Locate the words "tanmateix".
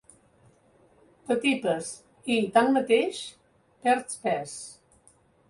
2.57-3.21